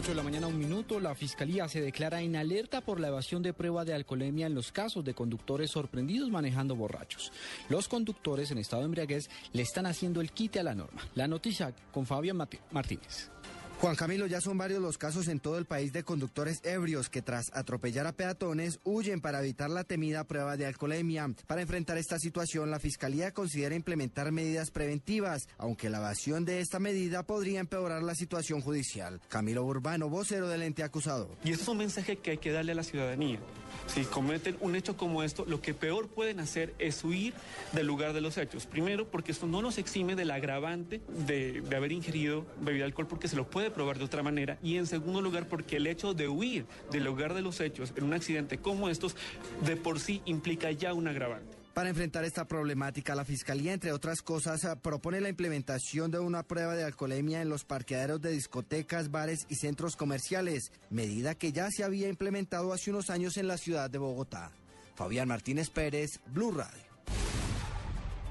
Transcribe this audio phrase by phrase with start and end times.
[0.00, 0.98] 8 de la mañana, un minuto.
[0.98, 4.72] La fiscalía se declara en alerta por la evasión de prueba de alcoholemia en los
[4.72, 7.30] casos de conductores sorprendidos manejando borrachos.
[7.68, 11.02] Los conductores en estado de embriaguez le están haciendo el quite a la norma.
[11.14, 12.38] La noticia con Fabián
[12.70, 13.30] Martínez.
[13.80, 17.22] Juan Camilo, ya son varios los casos en todo el país de conductores ebrios que
[17.22, 21.30] tras atropellar a peatones huyen para evitar la temida prueba de alcoholemia.
[21.46, 26.78] Para enfrentar esta situación, la Fiscalía considera implementar medidas preventivas, aunque la evasión de esta
[26.78, 29.18] medida podría empeorar la situación judicial.
[29.28, 31.30] Camilo Urbano, vocero del ente acusado.
[31.42, 33.40] Y este es un mensaje que hay que darle a la ciudadanía.
[33.86, 37.32] Si cometen un hecho como esto, lo que peor pueden hacer es huir
[37.72, 38.66] del lugar de los hechos.
[38.66, 43.26] Primero, porque esto no nos exime del agravante de, de haber ingerido bebida alcohol, porque
[43.26, 44.58] se lo puede probar de otra manera.
[44.62, 48.04] Y en segundo lugar, porque el hecho de huir del lugar de los hechos en
[48.04, 49.16] un accidente como estos,
[49.64, 51.60] de por sí implica ya un agravante.
[51.74, 56.74] Para enfrentar esta problemática, la Fiscalía, entre otras cosas, propone la implementación de una prueba
[56.74, 61.84] de alcoholemia en los parqueaderos de discotecas, bares y centros comerciales, medida que ya se
[61.84, 64.50] había implementado hace unos años en la ciudad de Bogotá.
[64.96, 66.89] Fabián Martínez Pérez, Blue Radio.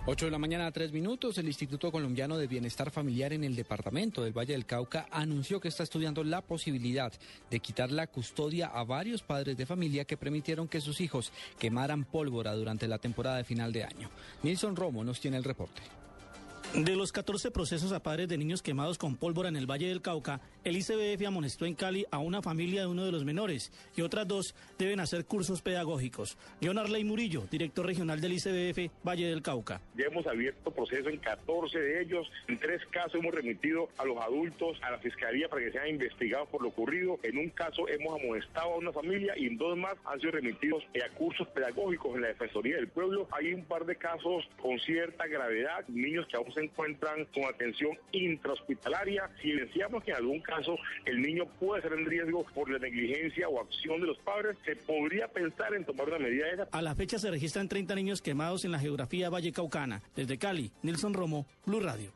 [0.05, 3.55] 8 de la mañana a 3 minutos, el Instituto Colombiano de Bienestar Familiar en el
[3.55, 7.11] departamento del Valle del Cauca anunció que está estudiando la posibilidad
[7.51, 12.05] de quitar la custodia a varios padres de familia que permitieron que sus hijos quemaran
[12.05, 14.09] pólvora durante la temporada de final de año.
[14.41, 15.81] Nilson Romo nos tiene el reporte.
[16.73, 20.03] De los 14 procesos a padres de niños quemados con pólvora en el Valle del
[20.03, 20.39] Cauca,
[20.69, 24.27] el ICBF amonestó en Cali a una familia de uno de los menores y otras
[24.27, 26.37] dos deben hacer cursos pedagógicos.
[26.61, 29.81] John Arley Murillo, director regional del ICBF Valle del Cauca.
[29.95, 32.31] Ya hemos abierto proceso en 14 de ellos.
[32.47, 36.47] En tres casos hemos remitido a los adultos a la fiscalía para que sean investigados
[36.49, 37.19] por lo ocurrido.
[37.23, 40.83] En un caso hemos amonestado a una familia y en dos más han sido remitidos
[41.03, 43.27] a cursos pedagógicos en la Defensoría del Pueblo.
[43.31, 47.97] Hay un par de casos con cierta gravedad, niños que aún se encuentran con atención
[48.11, 49.31] intrahospitalaria.
[49.41, 50.58] Si evidenciamos que en algún caso
[51.05, 54.75] el niño puede ser en riesgo por la negligencia o acción de los padres, se
[54.75, 56.67] podría pensar en tomar una medida de esa.
[56.71, 60.01] A la fecha se registran 30 niños quemados en la geografía Valle Caucana.
[60.15, 62.11] Desde Cali, Nelson Romo, Blue Radio.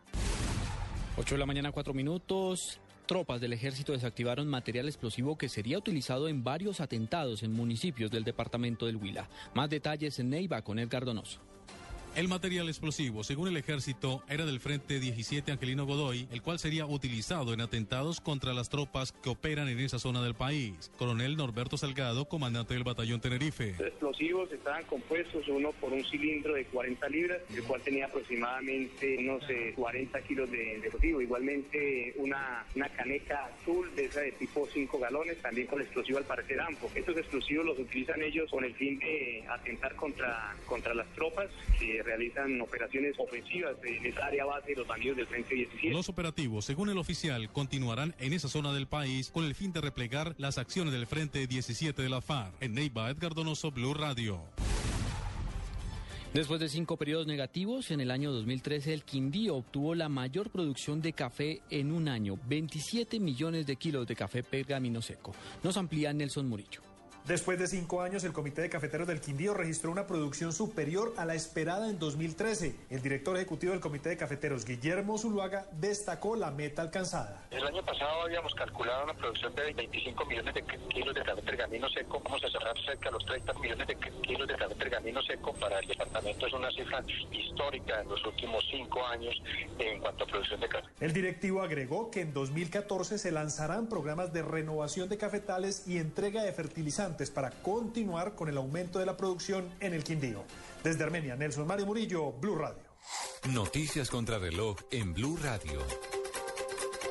[1.17, 2.79] 8 de la mañana, 4 minutos.
[3.05, 8.23] Tropas del ejército desactivaron material explosivo que sería utilizado en varios atentados en municipios del
[8.23, 9.29] departamento del Huila.
[9.53, 11.41] Más detalles en Neiva con Edgar Donoso.
[12.15, 16.85] El material explosivo, según el ejército, era del Frente 17 Angelino Godoy, el cual sería
[16.85, 20.91] utilizado en atentados contra las tropas que operan en esa zona del país.
[20.99, 23.73] Coronel Norberto Salgado, comandante del batallón Tenerife.
[23.79, 29.17] Los explosivos estaban compuestos uno por un cilindro de 40 libras, el cual tenía aproximadamente
[29.17, 29.43] unos
[29.75, 31.19] 40 kilos de, de explosivo.
[31.19, 36.25] Igualmente una, una caneca azul de esa de tipo 5 galones, también con explosivo al
[36.25, 36.91] parecer AMPO.
[36.93, 41.49] Estos explosivos los utilizan ellos con el fin de atentar contra, contra las tropas
[41.79, 45.89] que realizan operaciones ofensivas en esa área base de los bandidos del Frente 17.
[45.89, 49.81] Los operativos, según el oficial, continuarán en esa zona del país con el fin de
[49.81, 52.53] replegar las acciones del Frente 17 de la FARC.
[52.61, 54.41] En Neiva, Edgar Donoso, Blue Radio.
[56.33, 60.99] Después de cinco periodos negativos, en el año 2013 el Quindío obtuvo la mayor producción
[60.99, 65.35] de café en un año, 27 millones de kilos de café pergamino seco.
[65.61, 66.92] Nos amplía Nelson Murillo.
[67.25, 71.23] Después de cinco años, el Comité de Cafeteros del Quindío registró una producción superior a
[71.23, 72.75] la esperada en 2013.
[72.89, 77.45] El director ejecutivo del Comité de Cafeteros, Guillermo Zuluaga, destacó la meta alcanzada.
[77.49, 81.87] El año pasado habíamos calculado una producción de 25 millones de kilos de café pergamino
[81.91, 82.21] seco.
[82.25, 85.53] Vamos a cerrar cerca de los 30 millones de kilos de café pergamino seco.
[85.53, 89.41] Para el departamento es una cifra histórica en los últimos cinco años
[89.79, 90.89] en cuanto a producción de café.
[90.99, 96.43] El directivo agregó que en 2014 se lanzarán programas de renovación de cafetales y entrega
[96.43, 100.43] de fertilizantes para continuar con el aumento de la producción en el Quindío.
[100.83, 102.83] Desde Armenia, Nelson Mario Murillo, Blue Radio.
[103.49, 105.79] Noticias contra reloj en Blue Radio.